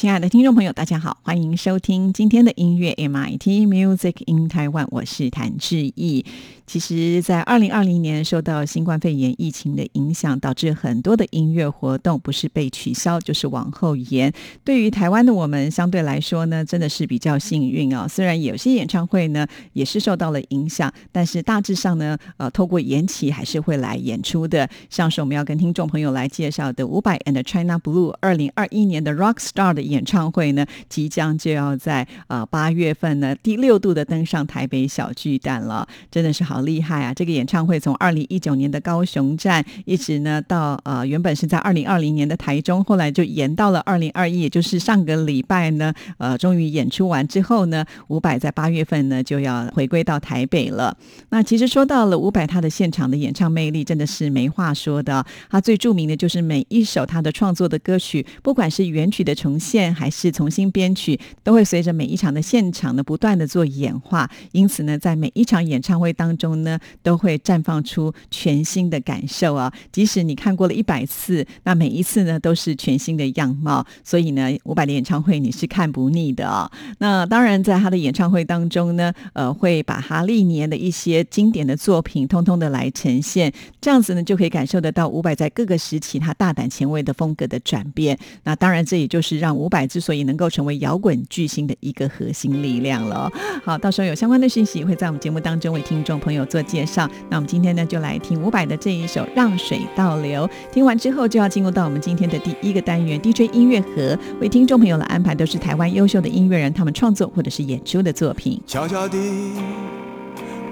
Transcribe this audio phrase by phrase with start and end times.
[0.00, 6.24] 亲爱的听众朋友，大家好，欢迎收听今天的音乐 MIT Music in Taiwan，我是谭志毅。
[6.70, 14.32] 其实，在二零二零年受到新冠肺炎疫情的影响，导致很多的音乐活动不是被取消，就是往后延。
[14.62, 18.06] 对于台湾的我们，相对来说呢，真的是比较幸运啊。
[18.06, 24.70] 虽然有些演唱会呢也是受到了影响，但是大致上呢，呃，透过延期还是会来演出的。
[24.88, 36.59] 像是我们要跟听众朋友来介绍的五百 and China Blue 二零二一年的 Rock Star 的演唱会呢，即将就要在呃八月份呢第六度的登上台北小巨蛋了，真的是好。
[36.62, 37.12] 厉害啊！
[37.14, 50.96] 这个演唱会从二零一九年的高雄站，一直呢到呃原本是在二零二零年的台中，后来就延到了二零二一，也就是上个礼拜呢，呃，终于演出完之后呢，伍佰在八月份呢就要回归到台北了。
[51.30, 55.24] 那其实说到了伍佰，他的现场的演唱魅力真的是没话说的。
[55.50, 64.30] 他最著名的就是每一首他的创作的歌曲，不管是原曲的重现还是重新编曲，都会随着每一场的现场呢不断的做演化。
[64.52, 69.72] 因此呢，在每一场演唱会当中，呢，都会绽放出全新的感受啊！
[69.92, 73.86] 即使你看过了一百次，那每一次呢都是全新的样貌。
[74.02, 76.70] 所以呢，伍佰的演唱会你是看不腻的啊！
[76.98, 88.18] 那当然，在他的演唱会当中呢，呃，会把他历年的一些经典的作品通通的来呈现，这样子呢，就可以感受得到伍佰在各个时期他大胆前卫的风格的转变。
[88.44, 93.30] 那当然，这也就是让伍佰之所以能够成为摇滚巨星的一个核心力量了。
[93.62, 96.29] 好，到时候有相关的讯息会在我们节目当中为听众朋。
[96.30, 100.46] 朋友做介绍，那我们今天呢就来听伍佰的这一首《让水倒流》。
[100.72, 108.62] 听完之后，就要进入到我们今天的第一个单元 DJ 音乐盒，为听众朋友来安排都是台湾优秀的音乐人他们创作或者是演出的作品。
[108.64, 109.18] 悄悄地，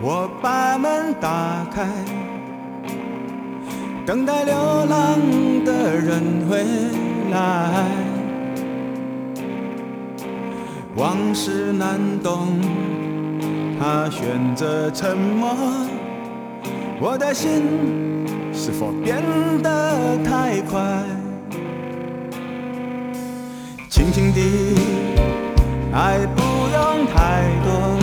[0.00, 1.88] 我把门打开，
[4.06, 5.19] 等待流浪
[5.64, 6.64] 的人回
[7.32, 7.84] 来。
[10.94, 12.60] 往事难懂。
[13.80, 15.54] 他选择沉默，
[17.00, 17.62] 我的心
[18.52, 19.22] 是否变
[19.62, 20.80] 得太快？
[23.88, 24.74] 轻轻地，
[25.92, 27.98] 爱不用太多，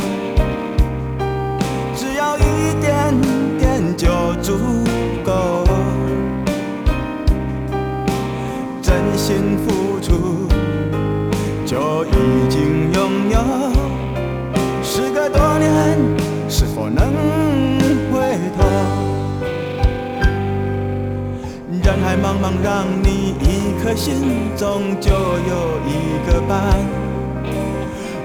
[22.25, 26.57] 茫茫，让你一颗心，终究有一个伴。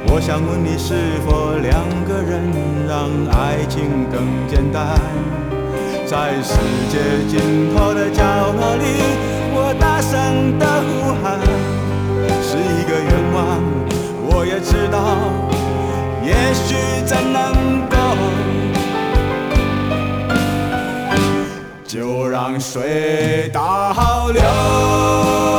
[0.06, 2.40] 我想问你，是否两个人
[2.88, 4.96] 让爱情更简单？
[6.06, 6.56] 在世
[6.88, 6.96] 界
[7.28, 8.24] 尽头的角
[8.56, 8.86] 落里，
[9.52, 11.38] 我大声的呼喊，
[12.40, 13.60] 是一个愿望。
[14.30, 14.96] 我也知道。
[16.24, 17.96] 也许怎能够，
[21.92, 25.49] 就让水倒流。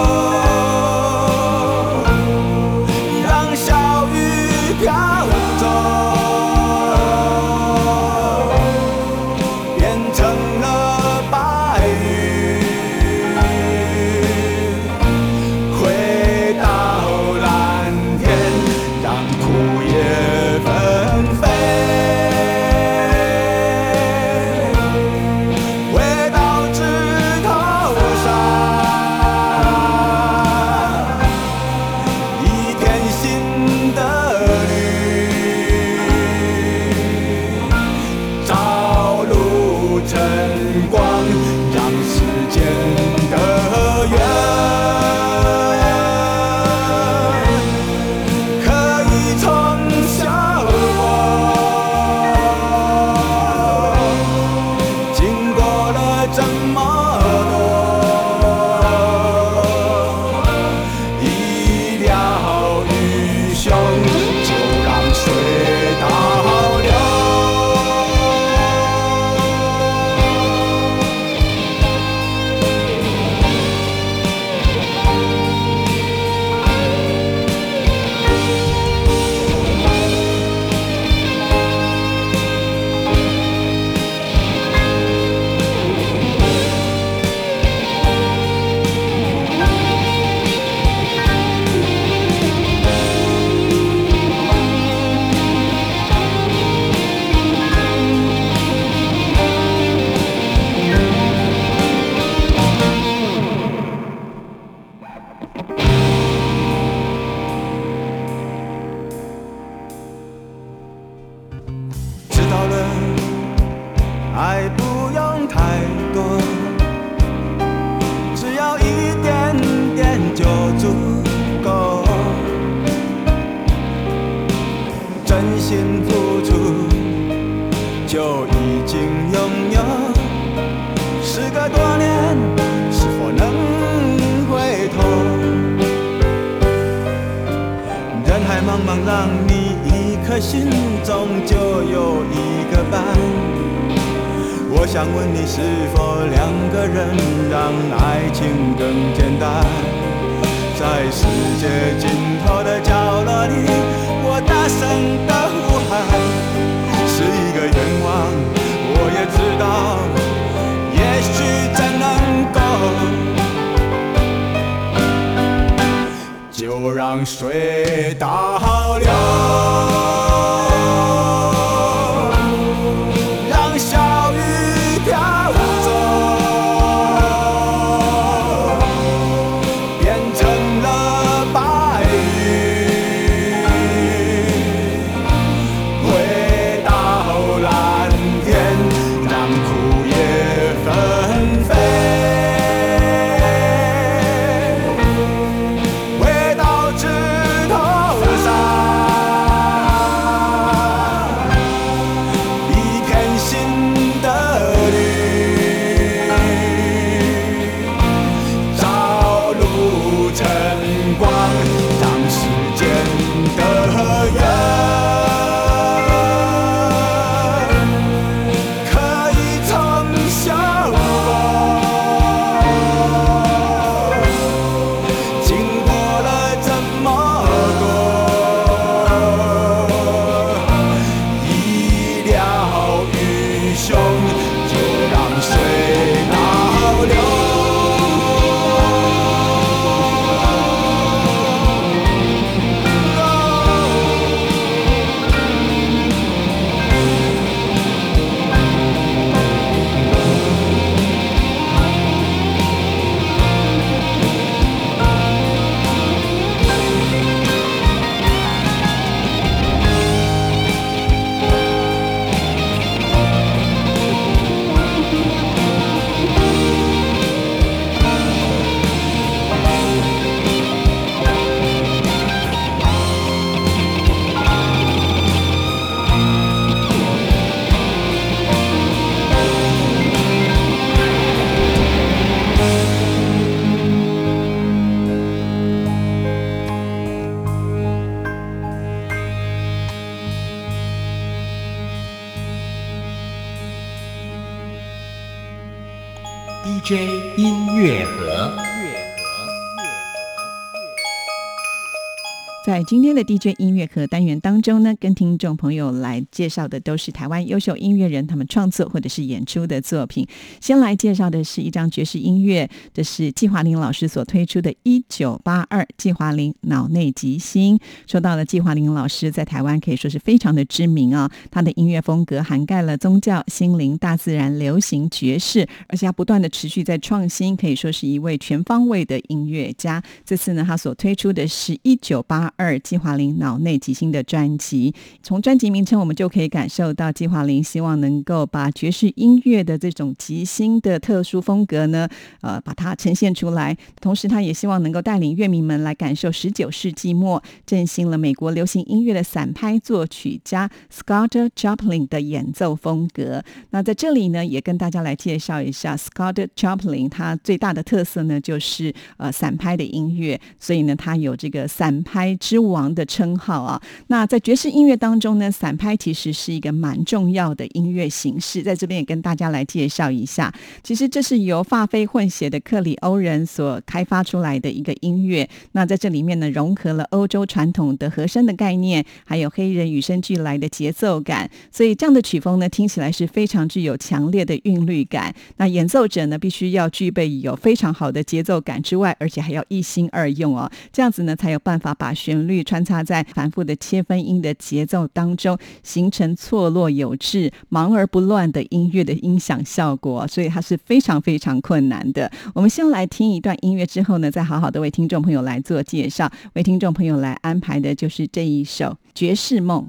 [302.71, 310.25] 在今天的 DJ 音乐课单元当中呢，跟听众朋友来介绍的都是台湾优秀音乐人他们创作或者是演出的作品。
[310.61, 317.77] 先来介绍的是一张爵士音乐，这是季华林老师所推出的《一九八二季华林脑内即兴》。
[318.07, 330.01] 说到了季华林老师在台湾可以说是非常的知名啊，他的音乐风格涵盖了宗教、心灵、大自然、流行、爵士，而且他不断的持续在创新，可以说是一位全方位的音乐家。
[330.23, 334.93] 这次呢，他所推出的是一九八二季华林脑内即兴的专辑。
[335.23, 342.07] 从专辑名称，我们就可以感受到季华林希望能够把爵士音乐的这种即兴的特殊风格呢，
[342.41, 343.75] 呃，把它呈现出来。
[343.99, 353.43] 同时，他也希望能够带领乐迷们来感受十九世纪末振兴了美国流行音乐的散拍作曲家 Scott Joplin 的演奏风格。
[353.71, 363.81] 那在这里呢，也跟大家来介绍一下 Scott Joplin，他最大的特色呢，就是呃散拍的音乐，所以呢，他有这个散拍之王的称号啊。
[364.07, 370.53] 那在爵士音乐当中呢，散拍其实是一个蛮重要的音乐形式，在这边也跟大家来介绍一下。
[370.83, 375.47] 其实这是由法非混血的克里欧人所开发出来的一个音乐。
[375.71, 385.33] 那在这里面呢，融合了欧洲传统的和声的概念，还有黑人与生俱来的节奏感，所以这样的曲风呢，听起来是非常具有强烈的韵律感。
[385.55, 400.27] 那演奏者呢，必须要具备有非常好的节奏感之外，而且还要一心二用哦，这样子呢，才有办法把旋律穿插在反复的切分音的节奏当中，形成错落有致、忙而不乱的音乐的音响效果。
[400.27, 402.31] 所以它是非常非常困难的。
[402.53, 409.83] 我们先来听一段音乐之后呢，再好好的为听众朋友来做介绍，为听众朋友来安排的就是这一首《爵士梦》。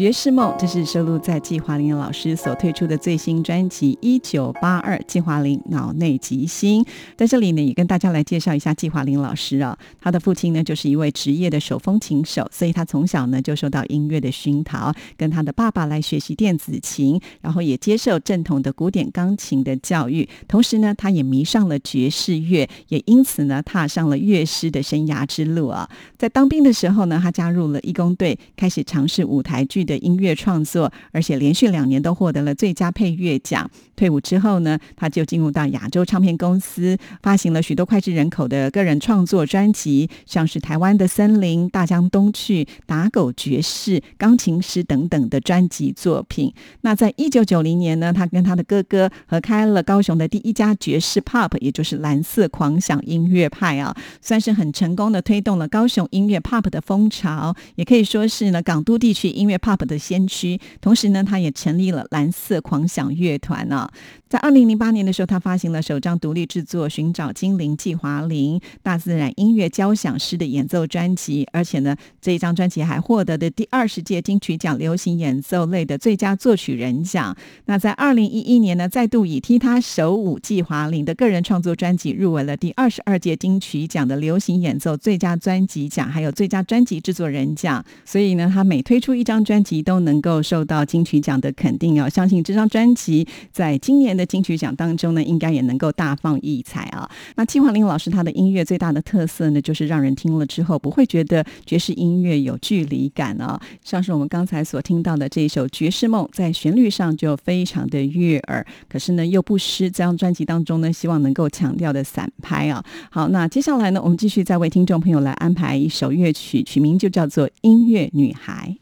[0.00, 6.82] 爵士梦，这是收录在季华林老师所推出的最新专辑《一九八二季华林脑内即兴》。
[7.18, 9.78] 在这里呢，也跟大家来介绍一下季华林老师啊。
[10.00, 20.26] 他的父亲呢，就是一位职业的手风琴手，所以他从小呢就受到音乐的熏陶，跟他的爸爸来学习电子琴，然后也接受正统的古典钢琴的教育。
[20.48, 25.86] 同时呢，他也迷上了爵士乐，也因此呢，踏上了乐师的生涯之路啊。
[26.16, 29.86] 在当兵的时候呢，他加入了义工队，开始尝试舞台剧。
[29.90, 33.68] 的音乐创作，而且连续两年都获得了最佳配乐奖。
[33.96, 46.54] 退伍之后呢，他就进入到亚洲唱片公司，发行了许多脍炙人口的个人创作专辑，像是《台湾的森林》《大江东去》《打狗爵士》《钢琴师》等等的专辑作品。
[46.82, 59.79] 那在一九九零年呢，他跟他的哥哥合开了高雄的第一家爵士 pop，也就是蓝色狂想音乐派啊，算是很成功的推动了高雄音乐 pop 的风潮，也可以说是呢港都地区音乐 pop。
[59.80, 63.88] Pop 的先驱，同时呢，他也成立了蓝色狂想乐团呢。
[64.28, 77.36] 在二零零八年的时候，他发行了首张独立制作《寻找精灵季华林大自然音乐交响诗》的演奏专辑，而且呢，这一张专辑还获得的第二十届金曲奖流行演奏类的最佳作曲人奖。
[77.64, 87.84] 那在二零一一年呢，再度以踢踏手舞季华林的个人创作专辑入围了第二十二届金曲奖的流行演奏最佳专辑奖，还有最佳专辑制作人奖。
[88.04, 92.08] 所以呢，他每推出一张专辑都能够受到金曲奖的肯定哦。
[92.08, 97.08] 相信这张专辑在今年的金曲奖当中呢，应该也能够大放异彩啊。
[97.36, 103.60] 那季华林老师他的音乐最大的特色呢，就是让人听了之后不会觉得爵士音乐有距离感啊。
[103.84, 112.84] 像是我们刚才所听到的这一首《爵士梦》，在旋律上就非常的悦耳，可是呢又不失这张专辑当中呢，希望能够强调的散拍啊。
[113.10, 118.76] 好，那接下来呢，我们继续再为听众朋友来安排一首乐曲，曲名就叫做《音乐女孩》。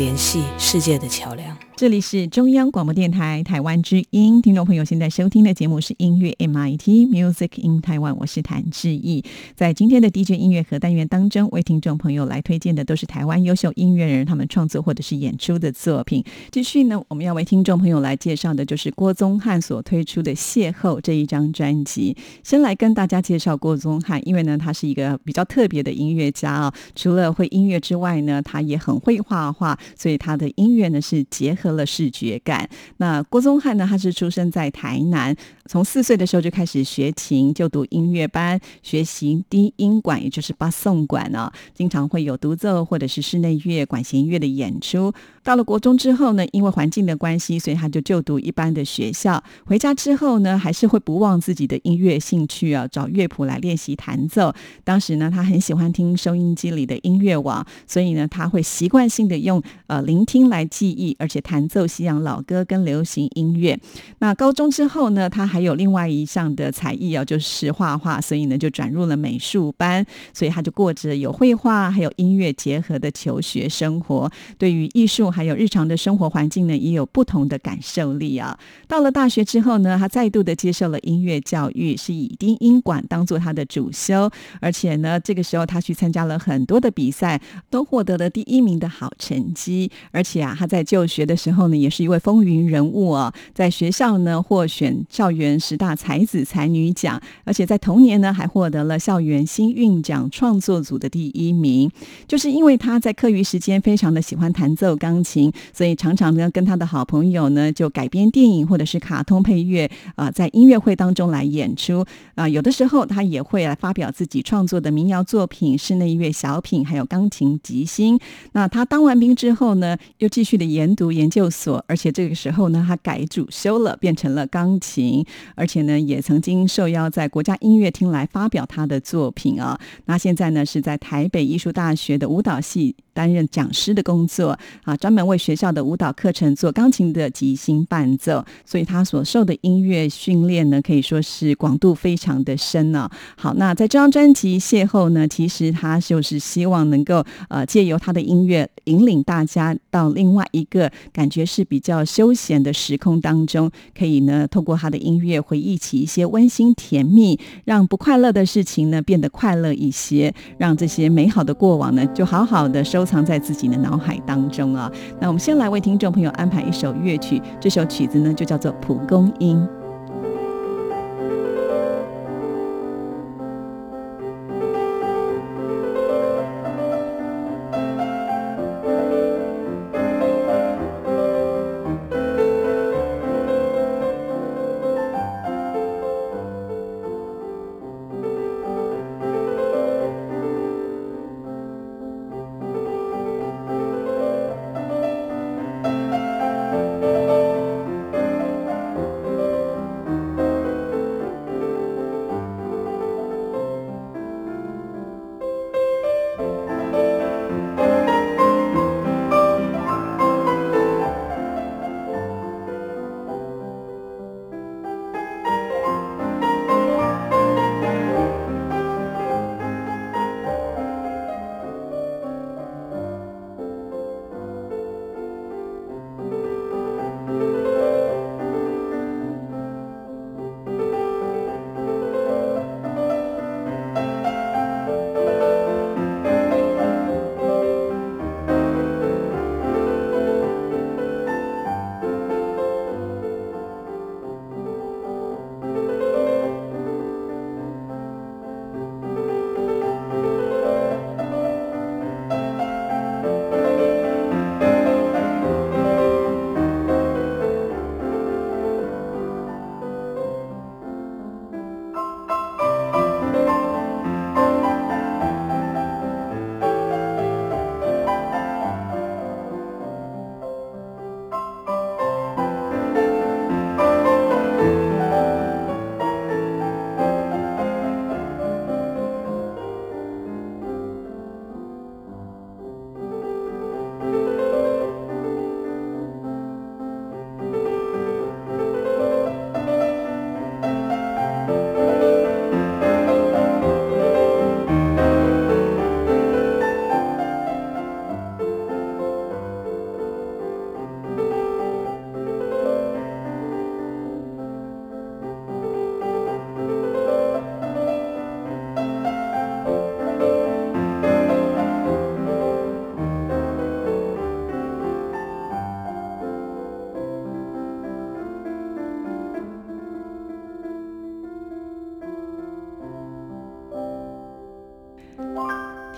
[0.00, 1.39] 联系世界的桥梁。
[1.80, 9.24] 这里是中央广播电台台湾之音，听众朋友现在收听的节目是音乐 MIT Music in Taiwan，我是谭志毅。
[9.54, 16.22] 在今天的 DJ 音乐盒单元当中，为听众朋友来推荐的都是台湾优秀音乐人他们创作或者是演出的作品。
[16.50, 22.14] 继续呢，我们要为听众朋友来介绍的就是郭宗翰所推出的《邂逅》这一张专辑。
[22.42, 32.68] 先来跟大家介绍郭宗翰，因为呢，他是一个比较特别的音乐家啊、除了会音乐之外呢，他也很会画画，所以他的音乐呢是结合了视觉感。
[32.98, 35.34] 那郭宗翰呢，他是出生在台南，
[35.66, 45.12] 从四岁的时候就开始学琴，就读音乐班，学习低音管，也就是巴颂管啊，经常会有独奏或者是室内乐、管弦乐的演出。
[45.42, 49.42] 到了国中之后呢，因为环境的关系，所以他就就读一般的学校。
[49.64, 54.52] 回家之后呢，还是会不忘自己的音乐兴趣啊，找乐谱来练习弹奏。
[54.84, 63.78] 当时呢，他很喜欢听收音机里的音乐网，所以呢，他会习惯性的用呃聆听来记忆，而且弹奏西洋老歌跟流行音乐。
[64.18, 78.58] 那高中之后呢，他还有另外一项的才艺啊，就是画画，所以呢就转入了美术班，所以他就过着有绘画还有音乐结合的求学生活，对于艺术还有日常的生活环境呢，也有不同的感受力啊。
[78.86, 89.90] 到了大学之后呢，他再度的接受了音乐教育，是以低音管当做他的主修，而且呢，这个时候他去参加了很多的比赛，都获得了第一名的好成绩。
[90.10, 101.90] 而且啊，他在就学的时后呢，也是一位风云人物啊，在学校呢获选校园十大才子才女奖，而且在同年呢还获得了校园新韵奖创作组的第一名。
[102.26, 118.18] 就是因为他在课余时间非常的喜欢弹奏钢琴，所以常常呢跟他的好朋友呢就改编电影或者是卡通配乐啊、在音乐会当中来演出啊、有的时候他也会来发表自己创作的民谣作品、室内乐小品，还有钢琴即兴。
[118.52, 125.24] 那他当完兵之后呢，又继续的研读研究所，而且这个时候呢，他改主修了，变成了钢琴，
[125.54, 129.78] 而且呢，也曾经受邀在国家音乐厅来发表他的作品啊。
[130.06, 132.96] 那现在呢，是在台北艺术大学的舞蹈系。
[133.12, 164.90] 担任讲师的工作啊，专门为学校的舞蹈课程做钢琴的即兴伴奏，所以他所受的音乐训练呢，可以说是广度非常的深呢、好，那在这张专辑《邂逅》呢，其实他就是希望能够呃借由他的音乐引领大家到另外一个感觉是比较休闲的时空当中，可以呢透过他的音乐回忆起一些温馨甜蜜，让不快乐的事情呢变得快乐一些，让这些美好的过往呢就好好的收藏在自己的脑海当中啊。
[165.20, 169.58] 那我们先来为听众朋友安排一首乐曲，这首曲子呢就叫做《蒲公英》。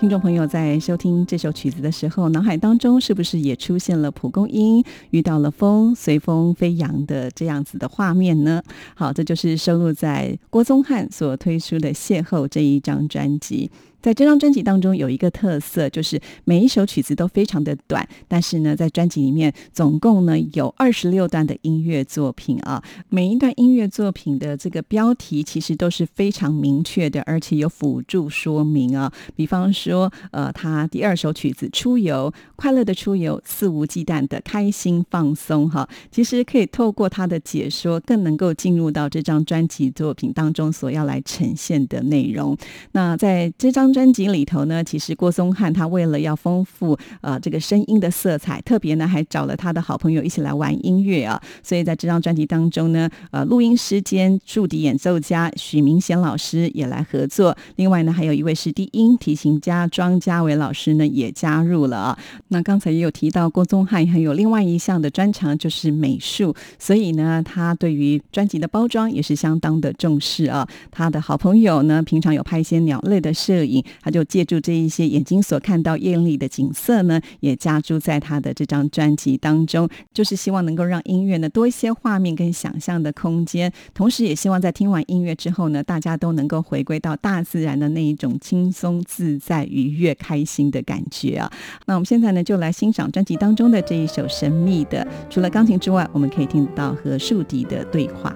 [0.03, 8.61] 听众朋友在收听这首曲子的时候，脑海当中是不是也出现了蒲公英遇到了风，随风飞扬的这样子的画面呢？
[8.95, 13.71] 好，这就是收录在郭宗翰所推出的《邂逅》这一张专辑。
[14.03, 22.83] 在这张专辑当中有一个特色，就是每一首曲子都非常的短，但是呢，在专辑里面总共呢有二十六段的音乐作品啊。
[23.07, 29.09] 每一段音乐作品的这个标题其实都是非常明确的，而且有辅助说明啊。
[29.37, 35.87] 比方说，呃，他第二首曲子《出游》，快乐的出游，肆无忌惮的开心放松哈。
[36.11, 42.57] 其实可以透过他的解说，更能够进入到这张专辑作品当中所要来呈现的内容。
[42.91, 51.39] 那在这张专辑里头呢，其实郭松汉他为了要丰富呃这个声音的色彩，特别呢还找了他的好朋友一起来玩音乐啊。
[51.61, 57.55] 所以在这张专辑当中呢，呃，录音师兼驻笛演奏家许明贤老师也来合作。
[57.75, 62.17] 另外呢，还有一位是低音提琴家庄家伟老师呢也加入了啊。
[62.47, 70.67] 那刚才也有提到郭宗汉还有另外一项的专长就是美术，所以呢，他对于专辑的包装也是相当的重视啊。
[70.89, 73.82] 他的好朋友呢，平常有拍一些鸟类的摄影。
[74.01, 91.51] 他就借助这一些眼睛所看到艳丽的景色呢，也加注在他的这张专辑当中，就是希望能够让音乐呢多一些画面跟想象的空间，同时也希望在听完音乐之后呢，大家都能够回归到大自然的那一种轻松自在、愉悦、开心的感觉啊。
[91.85, 98.35] 那我们现在呢，就来欣赏专辑当中的这一首神秘的，除了钢琴之外，我们可以听到和树敌的对话。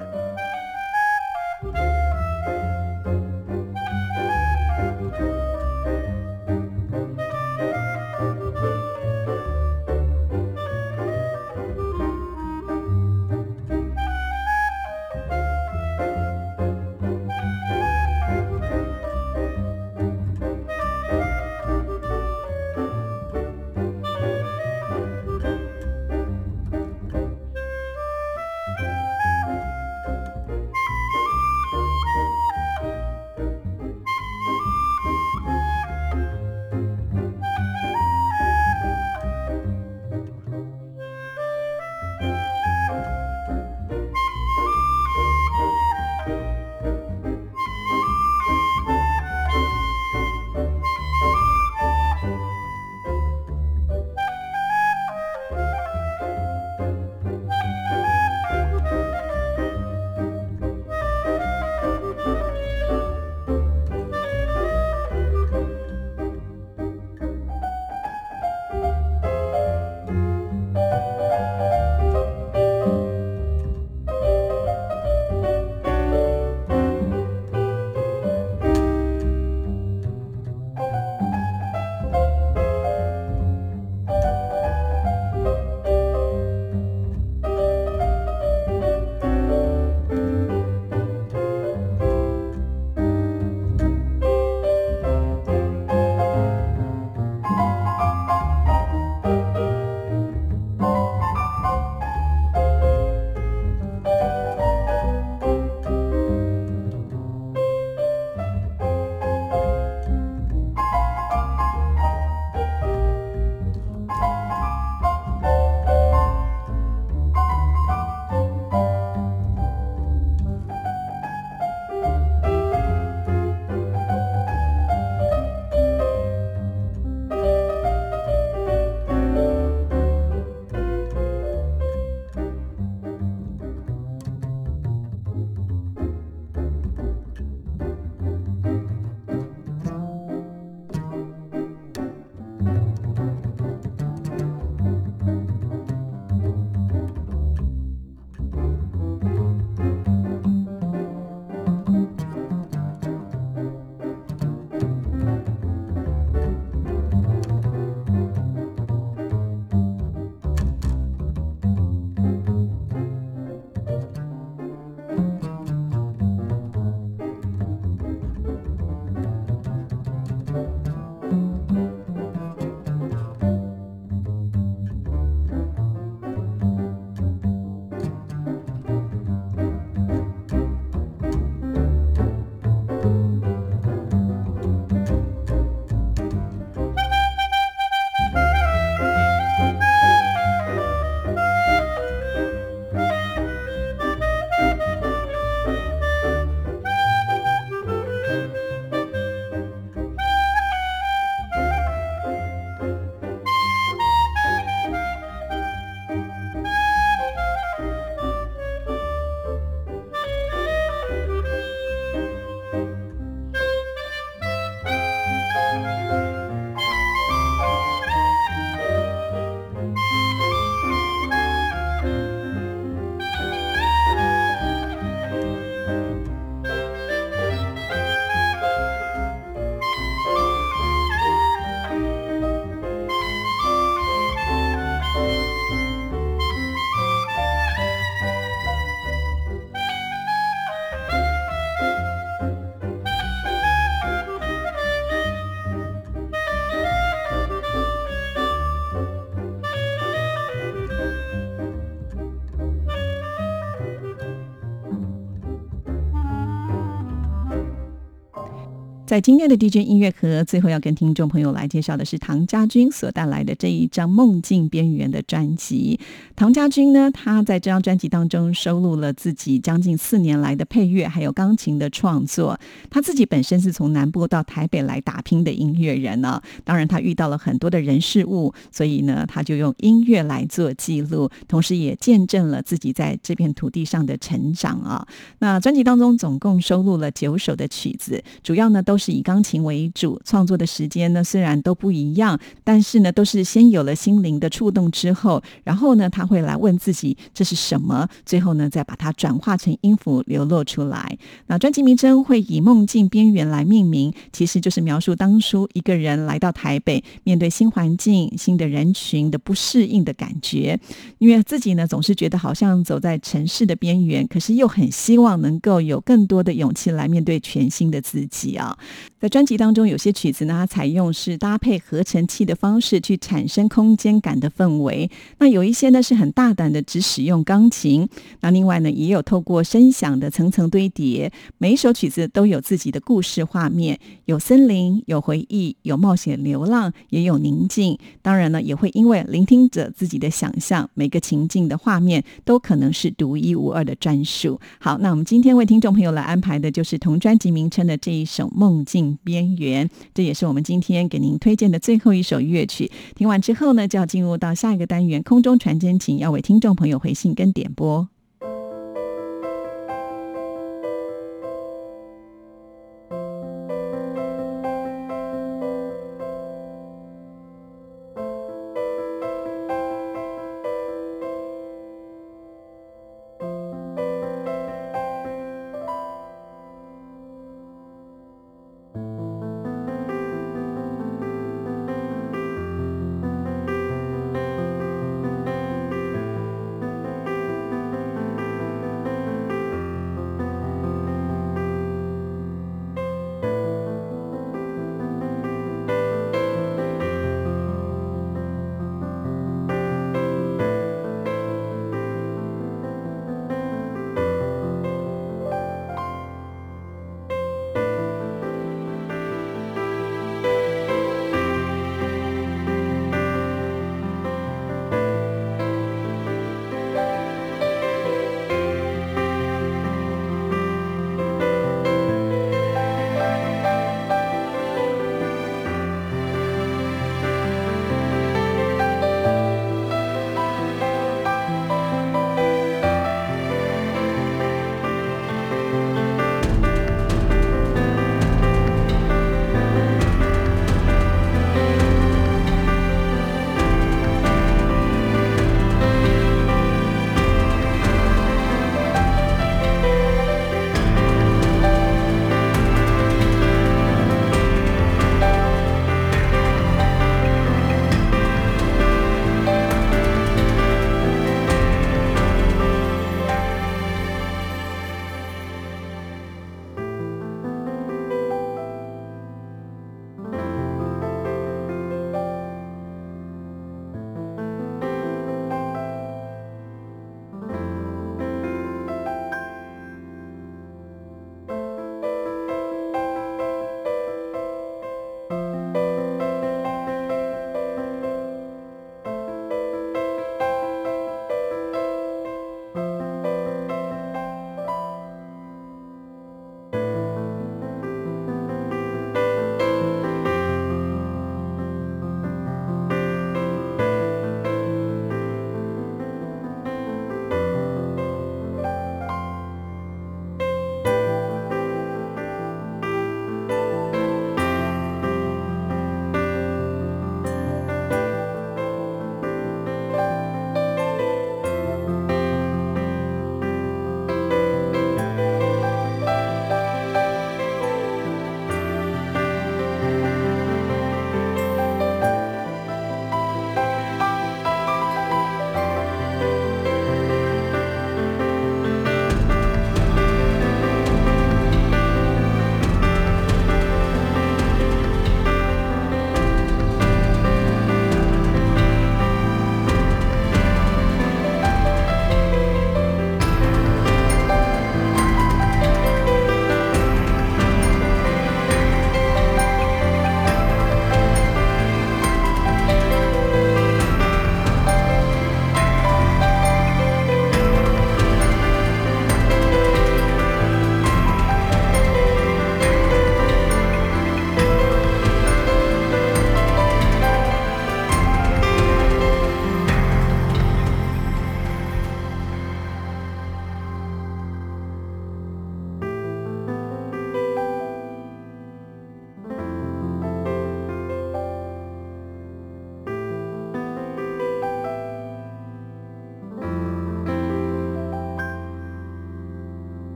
[259.18, 266.00] 在今天的 DJ 音乐盒，最后要跟听众朋友来介绍的是唐家军所带来的这一张《梦境边缘》的专辑。
[266.36, 272.60] 唐家军呢，他在这张专辑当中收录了自己将近四年来的配乐，还有钢琴的创作。
[272.92, 285.08] 他自己本身是从南部到台北来打拼的音乐人呢，当然他遇到了很多的人事物，所以呢，他就用音乐来做记录，同时也见证了自己在这片土地上的成长啊。
[285.40, 290.20] 那专辑当中总共收录了九首的曲子，主要呢都是是以钢琴为主。
[290.26, 301.18] 创作的时间呢虽然都不一样，但是呢都是先有了心灵的触动之后，然后呢他会来问自己这是什么，最后呢再把它转化成音符流露出来。
[301.46, 310.78] 那专辑名称会以《梦境边缘》来命名，其实就是描述当初一个人来到台北，面对新环境、新的人群的不适应的感觉。
[311.20, 318.78] 因为自己呢总是觉得好像走在城市的边缘，可是又很希望能够有更多的勇气来面对全新的自己啊。
[319.20, 325.10] 在专辑当中，有些曲子呢，它采用是搭配合成器的方式去产生空间感的氛围；
[325.40, 328.08] 那有一些呢是很大胆的，只使用钢琴。
[328.42, 337.98] 那另外呢，也有透过声响的层层堆叠，每一首曲子都有自己的故事画面，有森林，有回忆，有冒险流浪，也有宁静。
[338.22, 344.60] 当然呢，也会因为聆听者自己的想象，每个情境的画面都可能是独一无二的专属。
[344.80, 349.14] 好，那我们今天为听众朋友来安排的就是同专辑名称的这一首《梦境》。
[349.24, 352.90] 边缘，这也是我们今天给您推荐的最后一首乐曲。
[353.16, 358.08] 听完之后呢，就要进入到下一个单元——空中传真情，要为听众朋友回信跟点播。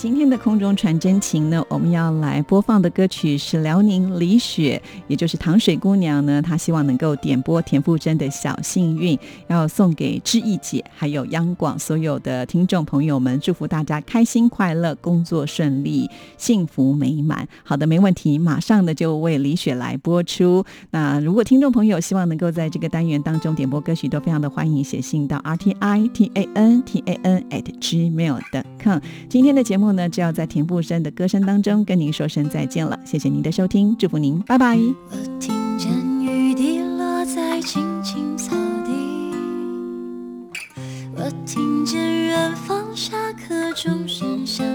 [0.00, 9.14] 今天的空中传真情呢，我们要来播放的歌曲是辽宁李雪，也就是糖水姑娘呢，她希望能够点播田馥甄的《小幸运》，
[9.48, 17.46] 要送给志毅姐，还有央广所有的听众朋友们，祝福大家开心快乐，工作顺利，幸福美满。
[17.62, 20.64] 好的，没问题，马上呢就为李雪来播出。
[20.92, 28.98] 那如果听众朋友希望能够在这个单元当中点播歌曲，都非常的欢迎写信到 r t i t a n t a n at gmail 的 com。
[29.28, 29.60] 今天的。
[29.70, 32.98] 节目呢，就要在田馥甄的歌声当中跟您说声再见了。
[33.04, 34.76] 谢谢您的收听，祝福您，拜拜。
[34.76, 35.92] 我听见
[36.24, 38.90] 雨滴落在青青草地，
[41.14, 44.66] 我听见远方下课钟声响